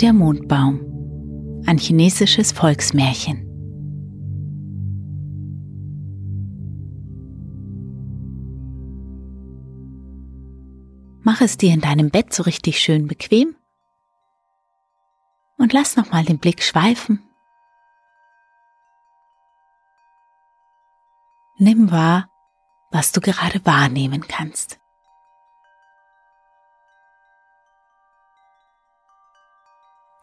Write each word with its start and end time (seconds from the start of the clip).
Der 0.00 0.14
Mondbaum. 0.14 0.80
Ein 1.66 1.76
chinesisches 1.76 2.52
Volksmärchen. 2.52 3.46
Mach 11.22 11.42
es 11.42 11.58
dir 11.58 11.74
in 11.74 11.82
deinem 11.82 12.08
Bett 12.08 12.32
so 12.32 12.44
richtig 12.44 12.78
schön 12.80 13.08
bequem 13.08 13.54
und 15.58 15.74
lass 15.74 15.96
nochmal 15.96 16.24
den 16.24 16.38
Blick 16.38 16.62
schweifen. 16.62 17.22
Nimm 21.58 21.90
wahr, 21.90 22.30
was 22.90 23.12
du 23.12 23.20
gerade 23.20 23.60
wahrnehmen 23.66 24.24
kannst. 24.26 24.79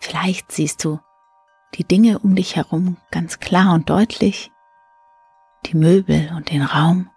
Vielleicht 0.07 0.53
siehst 0.53 0.85
du 0.85 1.01
die 1.73 1.83
Dinge 1.83 2.19
um 2.19 2.33
dich 2.33 2.55
herum 2.55 2.95
ganz 3.11 3.39
klar 3.39 3.73
und 3.73 3.89
deutlich, 3.89 4.53
die 5.65 5.75
Möbel 5.75 6.31
und 6.33 6.49
den 6.49 6.61
Raum, 6.61 7.09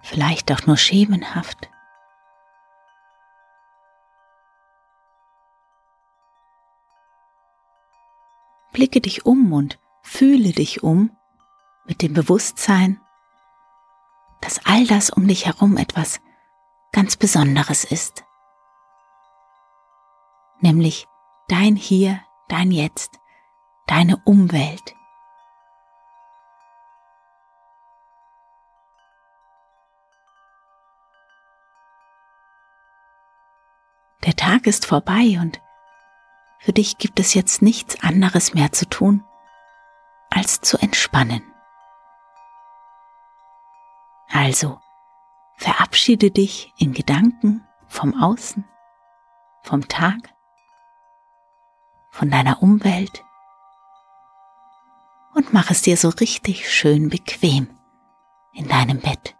vielleicht 0.00 0.50
auch 0.50 0.66
nur 0.66 0.78
schemenhaft. 0.78 1.68
Blicke 8.72 9.02
dich 9.02 9.26
um 9.26 9.52
und 9.52 9.78
fühle 10.00 10.52
dich 10.52 10.82
um 10.82 11.14
mit 11.84 12.00
dem 12.00 12.14
Bewusstsein, 12.14 12.98
dass 14.40 14.64
all 14.64 14.86
das 14.86 15.10
um 15.10 15.28
dich 15.28 15.44
herum 15.44 15.76
etwas 15.76 16.22
ganz 16.90 17.18
Besonderes 17.18 17.84
ist 17.84 18.24
nämlich 20.64 21.06
dein 21.46 21.76
Hier, 21.76 22.20
dein 22.48 22.72
Jetzt, 22.72 23.20
deine 23.86 24.16
Umwelt. 24.24 24.96
Der 34.24 34.34
Tag 34.34 34.66
ist 34.66 34.86
vorbei 34.86 35.38
und 35.40 35.60
für 36.58 36.72
dich 36.72 36.96
gibt 36.96 37.20
es 37.20 37.34
jetzt 37.34 37.60
nichts 37.60 38.02
anderes 38.02 38.54
mehr 38.54 38.72
zu 38.72 38.88
tun, 38.88 39.22
als 40.30 40.62
zu 40.62 40.78
entspannen. 40.78 41.42
Also 44.28 44.80
verabschiede 45.56 46.30
dich 46.30 46.72
in 46.78 46.94
Gedanken 46.94 47.66
vom 47.86 48.18
Außen, 48.20 48.66
vom 49.62 49.86
Tag 49.88 50.33
von 52.14 52.30
deiner 52.30 52.62
Umwelt 52.62 53.24
und 55.34 55.52
mach 55.52 55.72
es 55.72 55.82
dir 55.82 55.96
so 55.96 56.10
richtig 56.10 56.72
schön 56.72 57.08
bequem 57.08 57.68
in 58.52 58.68
deinem 58.68 59.00
Bett. 59.00 59.34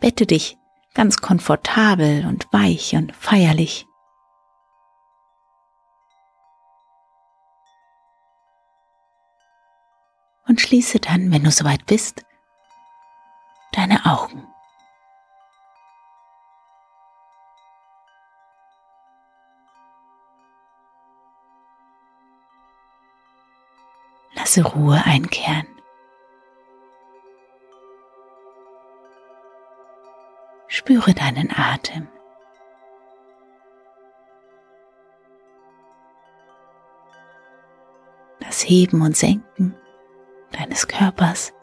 Bette 0.00 0.26
dich 0.26 0.58
ganz 0.92 1.16
komfortabel 1.22 2.26
und 2.26 2.46
weich 2.52 2.94
und 2.94 3.16
feierlich. 3.16 3.86
Und 10.46 10.60
schließe 10.60 10.98
dann, 10.98 11.32
wenn 11.32 11.44
du 11.44 11.50
soweit 11.50 11.86
bist, 11.86 12.26
deine 13.72 14.04
Augen. 14.04 14.51
Lasse 24.54 24.68
Ruhe 24.74 25.02
einkehren. 25.06 25.66
Spüre 30.66 31.14
deinen 31.14 31.50
Atem. 31.56 32.06
Das 38.40 38.68
Heben 38.68 39.00
und 39.00 39.16
Senken 39.16 39.74
deines 40.50 40.86
Körpers 40.86 41.54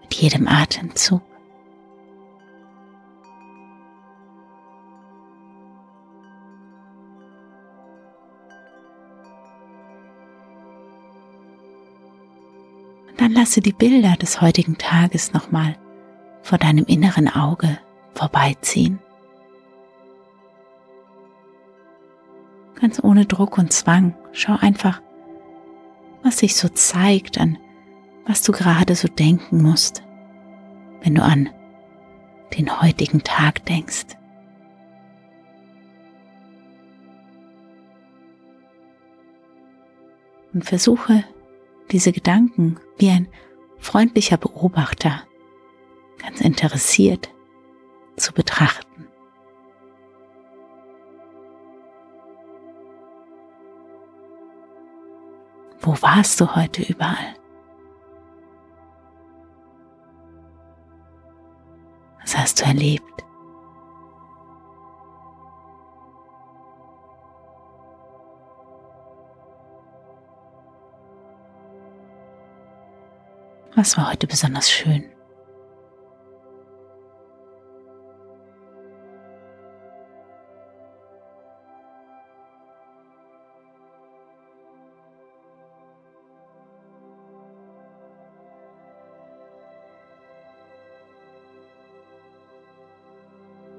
mit 0.00 0.14
jedem 0.14 0.48
Atemzug. 0.48 1.20
Lasse 13.42 13.60
die 13.60 13.72
Bilder 13.72 14.14
des 14.14 14.40
heutigen 14.40 14.78
Tages 14.78 15.32
nochmal 15.32 15.74
vor 16.42 16.58
deinem 16.58 16.84
inneren 16.84 17.26
Auge 17.26 17.76
vorbeiziehen. 18.14 19.00
Ganz 22.80 23.02
ohne 23.02 23.26
Druck 23.26 23.58
und 23.58 23.72
Zwang, 23.72 24.14
schau 24.30 24.54
einfach, 24.60 25.02
was 26.22 26.38
sich 26.38 26.54
so 26.54 26.68
zeigt, 26.68 27.36
an 27.38 27.58
was 28.28 28.42
du 28.42 28.52
gerade 28.52 28.94
so 28.94 29.08
denken 29.08 29.60
musst, 29.60 30.04
wenn 31.00 31.16
du 31.16 31.24
an 31.24 31.50
den 32.56 32.80
heutigen 32.80 33.24
Tag 33.24 33.64
denkst. 33.64 34.06
Und 40.54 40.64
versuche 40.64 41.24
diese 41.90 42.12
Gedanken 42.12 42.78
wie 42.96 43.10
ein 43.10 43.28
freundlicher 43.78 44.36
Beobachter, 44.36 45.22
ganz 46.18 46.40
interessiert 46.40 47.30
zu 48.16 48.32
betrachten. 48.32 49.08
Wo 55.80 55.90
warst 56.00 56.40
du 56.40 56.54
heute 56.54 56.82
überall? 56.82 57.34
Was 62.20 62.38
hast 62.38 62.60
du 62.60 62.64
erlebt? 62.64 63.24
Was 73.82 73.96
war 73.96 74.12
heute 74.12 74.28
besonders 74.28 74.70
schön? 74.70 75.02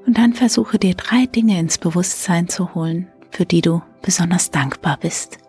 Und 0.06 0.18
dann 0.18 0.34
versuche 0.34 0.78
dir 0.78 0.96
drei 0.96 1.28
Dinge 1.28 1.58
ins 1.58 1.78
Bewusstsein 1.78 2.50
zu 2.50 2.76
holen, 2.76 3.08
für 3.32 3.46
die 3.46 3.62
du 3.62 3.82
besonders 4.02 4.52
dankbar 4.52 4.98
bist. 4.98 5.43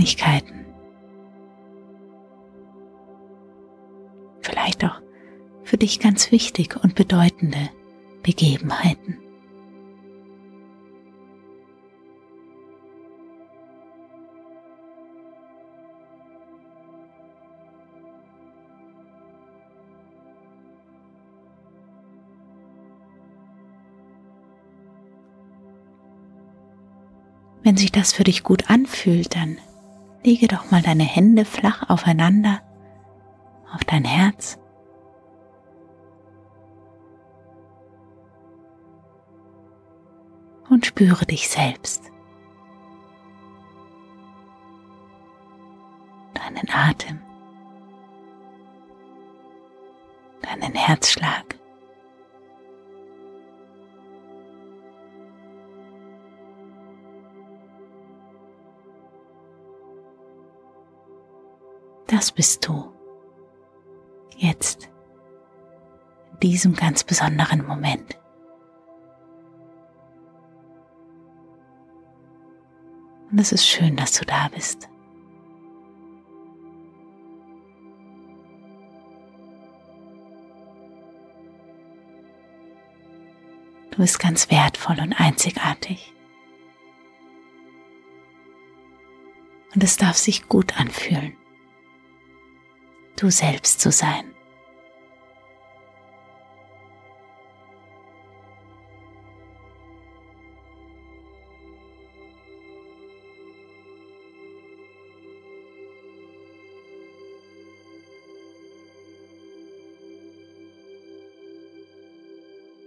Kleinigkeiten. 0.00 0.64
Vielleicht 4.40 4.82
auch 4.84 5.00
für 5.62 5.76
dich 5.76 6.00
ganz 6.00 6.32
wichtig 6.32 6.76
und 6.82 6.94
bedeutende 6.94 7.68
Begebenheiten. 8.22 9.18
Wenn 27.62 27.76
sich 27.76 27.92
das 27.92 28.12
für 28.14 28.24
dich 28.24 28.42
gut 28.42 28.70
anfühlt, 28.70 29.36
dann 29.36 29.58
lege 30.22 30.48
doch 30.48 30.70
mal 30.70 30.82
deine 30.82 31.04
Hände 31.04 31.44
flach 31.44 31.88
aufeinander 31.88 32.60
auf 33.72 33.84
dein 33.84 34.04
Herz. 34.04 34.58
Und 40.68 40.86
spüre 40.86 41.26
dich 41.26 41.48
selbst. 41.48 42.12
Deinen 46.34 46.70
Atem. 46.70 47.20
Deinen 50.42 50.74
Herzschlag. 50.74 51.59
Das 62.20 62.32
bist 62.32 62.68
du. 62.68 62.92
Jetzt. 64.36 64.90
In 66.32 66.40
diesem 66.40 66.74
ganz 66.74 67.02
besonderen 67.02 67.66
Moment. 67.66 68.18
Und 73.30 73.38
es 73.38 73.52
ist 73.52 73.66
schön, 73.66 73.96
dass 73.96 74.12
du 74.12 74.26
da 74.26 74.48
bist. 74.48 74.90
Du 83.92 83.96
bist 83.96 84.18
ganz 84.18 84.50
wertvoll 84.50 85.00
und 85.00 85.14
einzigartig. 85.14 86.12
Und 89.74 89.82
es 89.82 89.96
darf 89.96 90.18
sich 90.18 90.48
gut 90.48 90.78
anfühlen 90.78 91.39
du 93.20 93.30
selbst 93.30 93.80
zu 93.80 93.92
sein. 93.92 94.24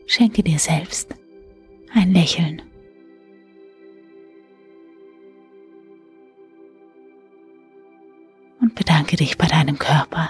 Schenke 0.07 0.43
dir 0.43 0.59
selbst 0.59 1.09
ein 1.93 2.13
Lächeln. 2.13 2.72
Bedanke 8.93 9.15
dich 9.15 9.39
bei 9.39 9.47
deinem 9.47 9.79
Körper 9.79 10.29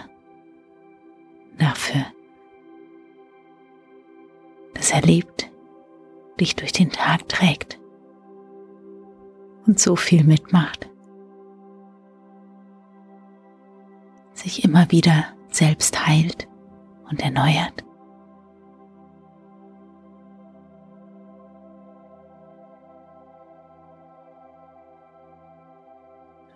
dafür, 1.58 2.06
dass 4.74 4.92
er 4.92 5.02
lebt, 5.02 5.52
dich 6.40 6.56
durch 6.56 6.72
den 6.72 6.90
Tag 6.90 7.28
trägt 7.28 7.78
und 9.68 9.82
so 9.82 9.98
viel 9.98 10.24
mitmacht, 10.24 10.90
sich 14.34 14.64
immer 14.64 14.90
wieder 14.92 15.26
selbst 15.50 16.08
heilt 16.08 16.48
und 17.10 17.22
erneuert. 17.22 17.84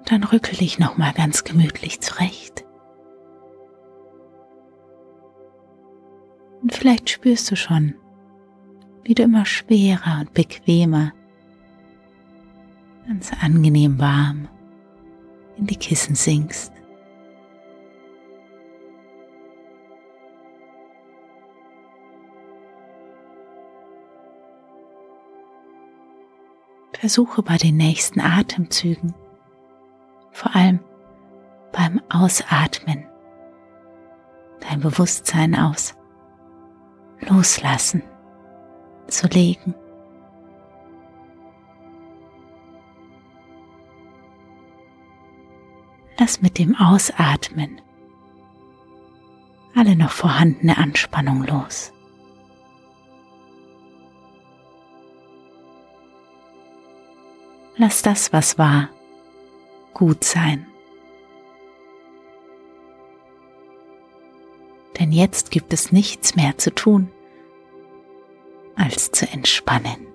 Dann 0.07 0.24
rückel 0.24 0.56
dich 0.56 0.80
noch 0.80 0.98
mal 0.98 1.12
ganz 1.12 1.44
gemütlich 1.44 2.00
zurecht. 2.00 2.63
Und 6.62 6.74
vielleicht 6.74 7.09
spürst 7.09 7.51
du 7.51 7.57
schon, 7.57 7.94
wie 9.04 9.13
du 9.13 9.24
immer 9.24 9.45
schwerer 9.45 10.21
und 10.21 10.33
bequemer, 10.33 11.12
ganz 13.06 13.31
angenehm 13.42 14.00
warm 14.00 14.48
in 15.57 15.68
die 15.68 15.75
Kissen 15.75 16.15
sinkst. 16.15 16.71
Versuche 26.94 27.44
bei 27.44 27.57
den 27.57 27.77
nächsten 27.77 28.19
Atemzügen 28.19 29.13
vor 30.37 30.55
allem 30.55 30.79
beim 31.71 31.99
Ausatmen, 32.09 33.07
dein 34.59 34.79
Bewusstsein 34.81 35.55
aus 35.55 35.95
Loslassen 37.21 38.03
zu 39.07 39.25
legen. 39.29 39.73
Lass 46.19 46.39
mit 46.43 46.59
dem 46.59 46.75
Ausatmen 46.75 47.81
alle 49.75 49.95
noch 49.95 50.11
vorhandene 50.11 50.77
Anspannung 50.77 51.43
los. 51.45 51.91
Lass 57.75 58.03
das, 58.03 58.31
was 58.33 58.59
war, 58.59 58.89
gut 59.97 60.23
sein. 60.23 60.68
Denn 64.99 65.11
jetzt 65.11 65.49
gibt 65.49 65.73
es 65.73 65.92
nichts 65.92 66.35
mehr 66.35 66.56
zu 66.59 66.69
tun, 66.69 67.11
als 68.75 69.11
zu 69.11 69.27
entspannen. 69.27 70.06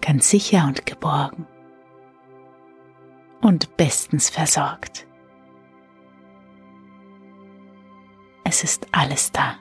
Ganz 0.00 0.30
sicher 0.30 0.66
und 0.68 0.86
geborgen 0.86 1.48
und 3.42 3.76
bestens 3.76 4.30
versorgt. 4.30 5.04
Es 8.44 8.62
ist 8.62 8.86
alles 8.92 9.32
da. 9.32 9.58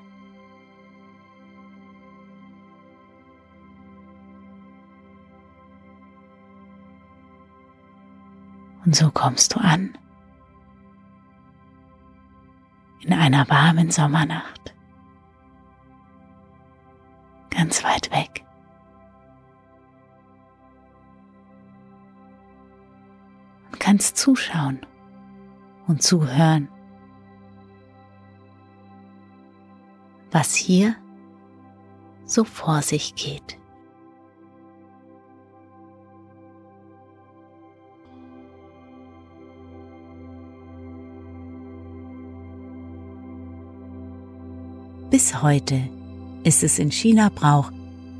Und 8.86 8.96
so 8.96 9.10
kommst 9.10 9.56
du 9.56 9.60
an. 9.60 9.98
In 13.02 13.14
einer 13.14 13.50
warmen 13.50 13.90
Sommernacht. 13.90 14.76
Ganz 17.50 17.84
weit 17.84 18.12
weg. 18.12 18.46
Und 23.72 23.80
kannst 23.80 24.18
zuschauen 24.18 24.80
und 25.88 26.04
zuhören, 26.04 26.68
was 30.32 30.54
hier 30.54 30.96
so 32.26 32.44
vor 32.44 32.82
sich 32.82 33.16
geht. 33.16 33.58
Bis 45.26 45.42
heute 45.42 45.82
ist 46.44 46.62
es 46.62 46.78
in 46.78 46.92
China 46.92 47.32
Brauch, 47.34 47.72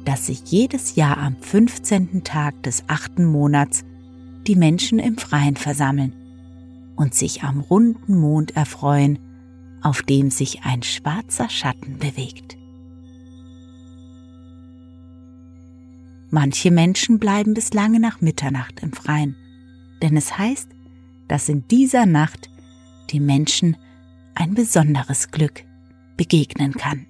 dass 0.06 0.26
sich 0.26 0.42
jedes 0.46 0.96
Jahr 0.96 1.20
am 1.20 1.36
15. 1.40 2.24
Tag 2.24 2.64
des 2.64 2.84
achten 2.88 3.26
Monats 3.26 3.86
die 4.48 4.56
Menschen 4.56 4.98
im 4.98 5.20
Freien 5.20 5.56
versammeln 5.56 6.16
und 6.96 7.14
sich 7.14 7.44
am 7.44 7.60
runden 7.60 8.18
Mond 8.18 8.56
erfreuen, 8.56 9.20
auf 9.84 10.02
dem 10.02 10.32
sich 10.32 10.64
ein 10.64 10.82
schwarzer 10.82 11.48
Schatten 11.48 12.00
bewegt. 12.00 12.58
Manche 16.32 16.72
Menschen 16.72 17.20
bleiben 17.20 17.54
bis 17.54 17.72
lange 17.72 18.00
nach 18.00 18.20
Mitternacht 18.20 18.80
im 18.82 18.94
Freien, 18.94 19.36
denn 20.02 20.18
es 20.18 20.40
heißt, 20.40 20.70
dass 21.28 21.50
in 21.50 21.68
dieser 21.68 22.08
Nacht 22.08 22.50
die 23.12 23.20
Menschen 23.20 23.78
ein 24.34 24.56
besonderes 24.56 25.30
Glück 25.30 25.66
begegnen 26.18 26.74
kann. 26.74 27.06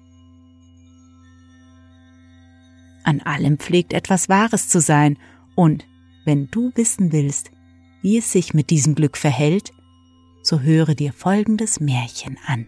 An 3.04 3.20
allem 3.20 3.58
pflegt 3.58 3.92
etwas 3.92 4.28
Wahres 4.28 4.68
zu 4.68 4.80
sein, 4.80 5.18
und 5.54 5.86
wenn 6.24 6.48
du 6.50 6.72
wissen 6.74 7.12
willst, 7.12 7.50
wie 8.02 8.18
es 8.18 8.32
sich 8.32 8.52
mit 8.52 8.70
diesem 8.70 8.94
Glück 8.94 9.16
verhält, 9.16 9.70
so 10.42 10.60
höre 10.60 10.94
dir 10.94 11.12
folgendes 11.12 11.80
Märchen 11.80 12.36
an. 12.46 12.66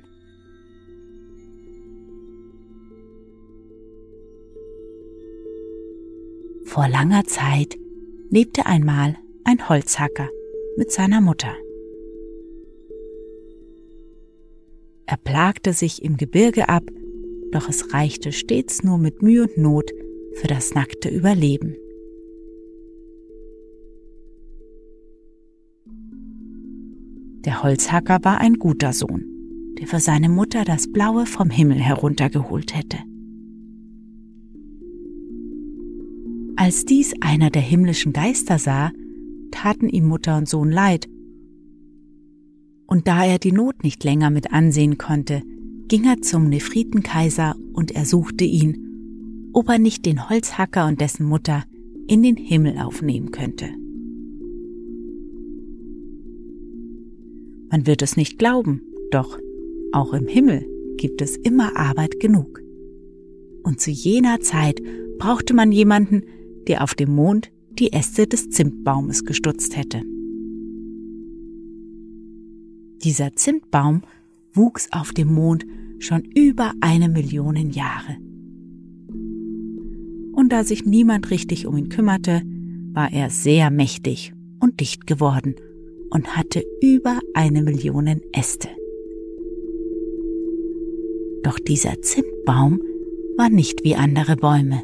Vor 6.65 6.89
langer 6.89 7.25
Zeit 7.25 7.77
lebte 8.31 8.67
einmal 8.67 9.17
ein 9.45 9.69
Holzhacker 9.69 10.29
mit 10.77 10.93
seiner 10.93 11.21
Mutter. 11.21 11.55
Er 15.11 15.17
plagte 15.17 15.73
sich 15.73 16.03
im 16.05 16.19
Gebirge 16.19 16.69
ab, 16.69 16.83
doch 17.51 17.67
es 17.71 17.95
reichte 17.95 18.31
stets 18.31 18.83
nur 18.83 18.99
mit 18.99 19.23
Mühe 19.23 19.45
und 19.45 19.57
Not 19.57 19.91
für 20.35 20.49
das 20.49 20.75
nackte 20.75 21.09
Überleben. 21.09 21.77
Der 27.47 27.63
Holzhacker 27.63 28.19
war 28.23 28.39
ein 28.39 28.59
guter 28.59 28.93
Sohn, 28.93 29.25
der 29.79 29.87
für 29.87 29.99
seine 29.99 30.29
Mutter 30.29 30.67
das 30.67 30.93
Blaue 30.93 31.25
vom 31.25 31.49
Himmel 31.49 31.79
heruntergeholt 31.79 32.77
hätte. 32.77 32.99
Als 36.57 36.85
dies 36.85 37.15
einer 37.23 37.49
der 37.49 37.63
himmlischen 37.63 38.13
Geister 38.13 38.59
sah, 38.59 38.93
taten 39.53 39.89
ihm 39.89 40.05
Mutter 40.05 40.37
und 40.37 40.51
Sohn 40.51 40.71
leid. 40.71 41.09
Und 42.89 43.07
da 43.07 43.25
er 43.25 43.39
die 43.39 43.53
Not 43.53 43.85
nicht 43.85 44.03
länger 44.03 44.31
mit 44.31 44.51
ansehen 44.51 44.97
konnte, 44.97 45.43
ging 45.89 46.05
er 46.05 46.23
zum 46.23 46.49
Nephritenkaiser 46.49 47.55
und 47.75 47.91
ersuchte 47.93 48.45
ihn, 48.45 49.51
ob 49.53 49.69
er 49.69 49.79
nicht 49.79 50.07
den 50.07 50.29
Holzhacker 50.29 50.87
und 50.87 51.01
dessen 51.01 51.27
Mutter 51.27 51.65
in 52.07 52.23
den 52.23 52.37
Himmel 52.37 52.79
aufnehmen 52.79 53.31
könnte. 53.31 53.67
Man 57.71 57.87
wird 57.87 58.01
es 58.01 58.17
nicht 58.17 58.39
glauben, 58.39 58.81
doch 59.11 59.39
auch 59.93 60.15
im 60.15 60.27
Himmel 60.27 60.67
gibt 60.97 61.21
es 61.21 61.37
immer 61.37 61.77
Arbeit 61.77 62.19
genug. 62.21 62.61
Und 63.65 63.81
zu 63.81 63.91
jener 63.91 64.41
Zeit 64.41 64.81
brauchte 65.19 65.53
man 65.53 65.73
jemanden, 65.73 66.23
der 66.67 66.83
auf 66.83 66.95
dem 66.95 67.15
Mond 67.15 67.51
die 67.79 67.93
Äste 67.93 68.27
des 68.27 68.49
Zimtbaumes 68.49 69.27
gestutzt 69.27 69.77
hätte. 69.77 70.03
Dieser 73.03 73.35
Zimtbaum 73.37 74.03
wuchs 74.53 74.89
auf 74.91 75.13
dem 75.13 75.33
Mond 75.33 75.65
schon 75.99 76.25
über 76.25 76.73
eine 76.81 77.09
Million 77.09 77.71
Jahre. 77.71 78.17
Und 80.33 80.51
da 80.51 80.65
sich 80.65 80.85
niemand 80.85 81.31
richtig 81.31 81.67
um 81.67 81.77
ihn 81.77 81.89
kümmerte, 81.89 82.43
war 82.93 83.13
er 83.13 83.31
sehr 83.31 83.71
mächtig 83.71 84.33
und 84.61 84.81
dicht 84.81 85.07
geworden 85.07 85.55
und 86.11 86.37
hatte 86.37 86.65
über 86.81 87.21
eine 87.35 87.63
Million 87.63 88.21
Äste. 88.33 88.69
Doch 91.43 91.59
dieser 91.59 92.01
Zimtbaum 92.03 92.81
war 93.37 93.49
nicht 93.49 93.85
wie 93.85 93.95
andere 93.95 94.37
Bäume. 94.37 94.83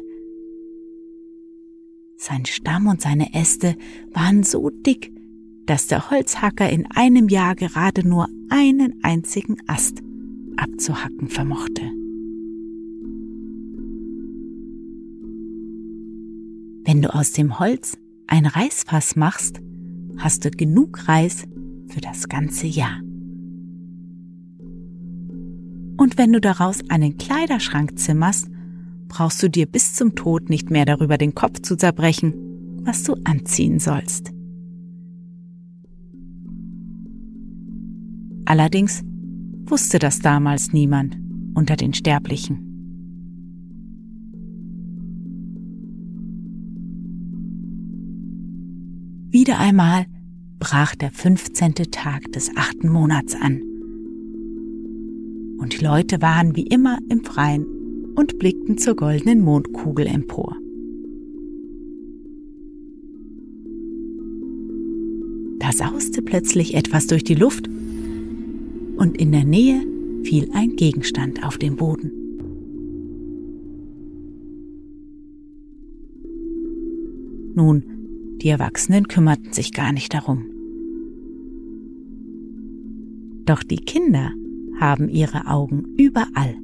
Sein 2.17 2.45
Stamm 2.45 2.87
und 2.87 3.01
seine 3.01 3.33
Äste 3.33 3.75
waren 4.13 4.43
so 4.43 4.69
dick, 4.69 5.11
dass 5.65 5.87
der 5.87 6.09
Holzhacker 6.09 6.69
in 6.69 6.85
einem 6.91 7.29
Jahr 7.29 7.55
gerade 7.55 8.07
nur 8.07 8.27
einen 8.49 9.03
einzigen 9.03 9.57
Ast 9.67 10.01
abzuhacken 10.57 11.29
vermochte. 11.29 11.81
Wenn 16.85 17.01
du 17.01 17.13
aus 17.13 17.31
dem 17.31 17.59
Holz 17.59 17.97
ein 18.27 18.45
Reisfass 18.45 19.15
machst, 19.15 19.59
hast 20.17 20.45
du 20.45 20.51
genug 20.51 21.07
Reis 21.07 21.43
für 21.87 22.01
das 22.01 22.29
ganze 22.29 22.67
Jahr. 22.67 22.99
Und 25.97 26.17
wenn 26.17 26.33
du 26.33 26.41
daraus 26.41 26.81
einen 26.89 27.17
Kleiderschrank 27.17 27.97
zimmerst, 27.97 28.49
brauchst 29.07 29.41
du 29.41 29.49
dir 29.49 29.65
bis 29.65 29.95
zum 29.95 30.15
Tod 30.15 30.49
nicht 30.49 30.69
mehr 30.69 30.85
darüber 30.85 31.17
den 31.17 31.33
Kopf 31.33 31.61
zu 31.61 31.75
zerbrechen, 31.75 32.33
was 32.83 33.03
du 33.03 33.15
anziehen 33.23 33.79
sollst. 33.79 34.34
Allerdings 38.45 39.03
wusste 39.65 39.99
das 39.99 40.19
damals 40.19 40.71
niemand 40.71 41.17
unter 41.55 41.75
den 41.75 41.93
Sterblichen. 41.93 42.65
Wieder 49.31 49.59
einmal 49.59 50.05
brach 50.59 50.95
der 50.95 51.11
15. 51.11 51.75
Tag 51.91 52.31
des 52.31 52.51
achten 52.55 52.89
Monats 52.89 53.35
an. 53.35 53.61
Und 55.57 55.73
die 55.73 55.83
Leute 55.83 56.21
waren 56.21 56.55
wie 56.55 56.67
immer 56.67 56.99
im 57.09 57.23
Freien 57.23 57.65
und 58.15 58.39
blickten 58.39 58.77
zur 58.77 58.95
goldenen 58.95 59.41
Mondkugel 59.41 60.07
empor. 60.07 60.55
Da 65.59 65.71
sauste 65.71 66.21
plötzlich 66.21 66.75
etwas 66.75 67.07
durch 67.07 67.23
die 67.23 67.35
Luft 67.35 67.67
und 68.97 69.17
in 69.17 69.31
der 69.31 69.45
Nähe 69.45 69.81
fiel 70.23 70.49
ein 70.53 70.75
Gegenstand 70.75 71.45
auf 71.45 71.57
den 71.57 71.75
Boden. 71.75 72.11
Nun, 77.55 77.83
die 78.41 78.49
Erwachsenen 78.49 79.07
kümmerten 79.07 79.53
sich 79.53 79.71
gar 79.71 79.93
nicht 79.93 80.13
darum. 80.13 80.43
Doch 83.45 83.63
die 83.63 83.77
Kinder 83.77 84.31
haben 84.79 85.07
ihre 85.07 85.47
Augen 85.47 85.85
überall. 85.97 86.55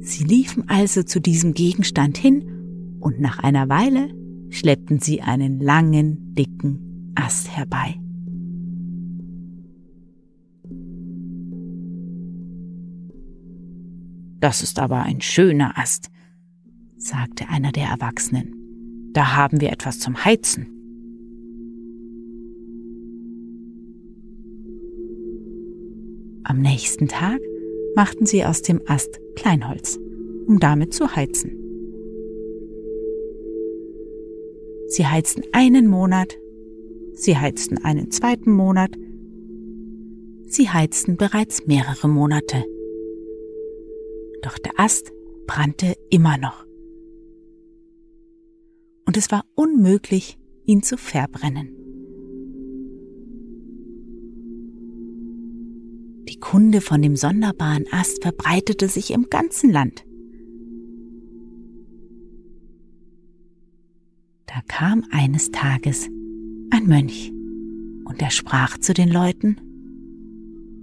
Sie 0.00 0.24
liefen 0.24 0.64
also 0.66 1.02
zu 1.02 1.20
diesem 1.20 1.54
Gegenstand 1.54 2.16
hin 2.18 2.96
und 2.98 3.20
nach 3.20 3.38
einer 3.38 3.68
Weile 3.68 4.08
schleppten 4.48 4.98
sie 4.98 5.20
einen 5.20 5.60
langen, 5.60 6.34
dicken 6.34 7.12
Ast 7.14 7.56
herbei. 7.56 8.00
Das 14.40 14.62
ist 14.62 14.78
aber 14.78 15.02
ein 15.02 15.20
schöner 15.20 15.76
Ast, 15.76 16.10
sagte 16.96 17.48
einer 17.50 17.72
der 17.72 17.88
Erwachsenen. 17.88 19.12
Da 19.12 19.36
haben 19.36 19.60
wir 19.60 19.70
etwas 19.70 19.98
zum 19.98 20.24
Heizen. 20.24 20.66
Am 26.44 26.60
nächsten 26.60 27.06
Tag 27.06 27.38
machten 27.94 28.24
sie 28.24 28.44
aus 28.44 28.62
dem 28.62 28.80
Ast 28.86 29.20
Kleinholz, 29.36 29.98
um 30.46 30.58
damit 30.58 30.94
zu 30.94 31.14
heizen. 31.14 31.52
Sie 34.88 35.06
heizten 35.06 35.44
einen 35.52 35.86
Monat, 35.86 36.36
sie 37.14 37.36
heizten 37.36 37.84
einen 37.84 38.10
zweiten 38.10 38.50
Monat, 38.50 38.90
sie 40.46 40.70
heizten 40.70 41.16
bereits 41.16 41.66
mehrere 41.66 42.08
Monate. 42.08 42.64
Doch 44.42 44.58
der 44.58 44.78
Ast 44.78 45.12
brannte 45.46 45.94
immer 46.10 46.38
noch 46.38 46.64
und 49.10 49.16
es 49.16 49.32
war 49.32 49.44
unmöglich, 49.56 50.38
ihn 50.66 50.84
zu 50.84 50.96
verbrennen. 50.96 51.70
Die 56.28 56.38
Kunde 56.38 56.80
von 56.80 57.02
dem 57.02 57.16
sonderbaren 57.16 57.86
Ast 57.90 58.22
verbreitete 58.22 58.86
sich 58.86 59.10
im 59.10 59.26
ganzen 59.28 59.72
Land. 59.72 60.04
Da 64.46 64.60
kam 64.68 65.02
eines 65.10 65.50
Tages 65.50 66.06
ein 66.70 66.86
Mönch 66.86 67.32
und 68.04 68.22
er 68.22 68.30
sprach 68.30 68.78
zu 68.78 68.94
den 68.94 69.08
Leuten, 69.08 69.56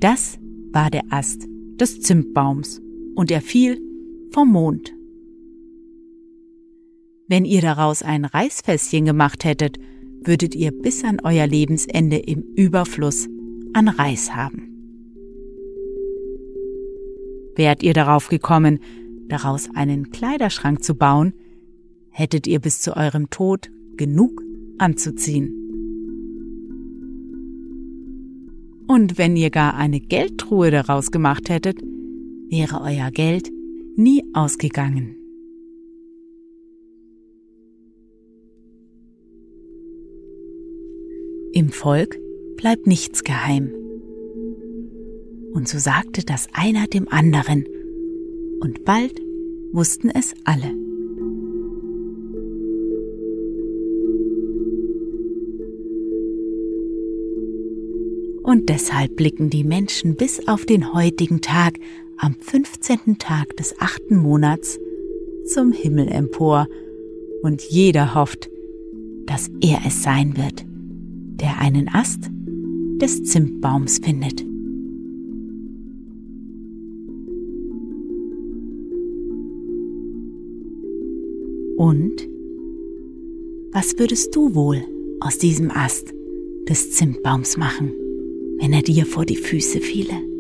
das 0.02 0.38
war 0.74 0.90
der 0.92 1.04
Ast 1.12 1.48
des 1.80 2.02
Zimtbaums 2.02 2.82
und 3.18 3.32
er 3.32 3.42
fiel 3.42 3.82
vom 4.30 4.52
Mond. 4.52 4.94
Wenn 7.28 7.46
ihr 7.46 7.62
daraus 7.62 8.04
ein 8.04 8.26
Reisfässchen 8.26 9.06
gemacht 9.06 9.44
hättet, 9.44 9.80
würdet 10.24 10.54
ihr 10.54 10.72
bis 10.72 11.04
an 11.04 11.20
euer 11.24 11.48
Lebensende 11.48 12.18
im 12.18 12.44
Überfluss 12.56 13.28
an 13.74 13.88
Reis 13.88 14.36
haben. 14.36 14.70
Wärt 17.56 17.82
ihr 17.82 17.96
darauf 17.96 18.28
gekommen, 18.28 18.80
daraus 19.30 19.68
einen 19.74 20.12
Kleiderschrank 20.12 20.84
zu 20.84 20.94
bauen, 20.94 21.34
hättet 22.12 22.46
ihr 22.46 22.60
bis 22.60 22.82
zu 22.82 22.96
eurem 22.96 23.32
Tod 23.32 23.72
genug 23.98 24.44
anzuziehen. 24.78 25.54
Und 28.88 29.18
wenn 29.18 29.36
ihr 29.36 29.50
gar 29.50 29.74
eine 29.74 30.00
Geldtruhe 30.00 30.70
daraus 30.70 31.10
gemacht 31.10 31.50
hättet, 31.50 31.82
wäre 32.50 32.82
euer 32.82 33.12
Geld 33.12 33.50
nie 33.96 34.24
ausgegangen. 34.34 35.16
Im 41.54 41.70
Volk 41.70 42.20
bleibt 42.58 42.86
nichts 42.86 43.24
geheim. 43.24 43.74
Und 45.54 45.68
so 45.68 45.80
sagte 45.80 46.24
das 46.24 46.48
einer 46.54 46.86
dem 46.88 47.08
anderen, 47.08 47.66
und 48.60 48.86
bald 48.86 49.20
wussten 49.72 50.10
es 50.10 50.34
alle. 50.44 50.72
Und 58.44 58.70
deshalb 58.70 59.16
blicken 59.16 59.50
die 59.50 59.64
Menschen 59.64 60.16
bis 60.16 60.48
auf 60.48 60.66
den 60.66 60.94
heutigen 60.94 61.42
Tag, 61.42 61.80
am 62.18 62.36
15. 62.40 63.18
Tag 63.20 63.56
des 63.58 63.76
achten 63.80 64.18
Monats, 64.18 64.80
zum 65.46 65.72
Himmel 65.72 66.08
empor, 66.10 66.68
und 67.44 67.62
jeder 67.62 68.16
hofft, 68.16 68.50
dass 69.26 69.50
er 69.62 69.80
es 69.86 70.04
sein 70.04 70.36
wird, 70.38 70.66
der 71.40 71.60
einen 71.60 71.88
Ast 71.88 72.30
des 73.00 73.24
Zimtbaums 73.24 74.00
findet. 74.00 74.44
Und 81.78 82.28
was 83.72 84.00
würdest 84.00 84.36
du 84.36 84.56
wohl 84.56 84.84
aus 85.20 85.38
diesem 85.38 85.70
Ast 85.70 86.12
des 86.68 86.92
Zimtbaums 86.94 87.58
machen, 87.58 87.94
wenn 88.60 88.74
er 88.74 88.82
dir 88.82 89.06
vor 89.06 89.26
die 89.26 89.36
Füße 89.36 89.80
fiele? 89.80 90.37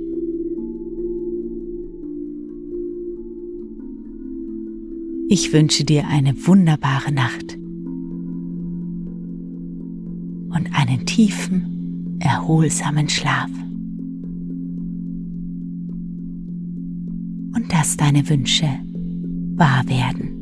Ich 5.29 5.51
wünsche 5.51 5.83
dir 5.83 6.07
eine 6.07 6.47
wunderbare 6.47 7.11
Nacht 7.11 7.57
und 10.49 10.69
einen 10.73 11.05
tiefen, 11.05 12.17
erholsamen 12.19 13.09
Schlaf. 13.09 13.49
Und 17.53 17.73
dass 17.73 17.97
deine 17.97 18.29
Wünsche 18.29 18.69
wahr 19.57 19.83
werden. 19.89 20.36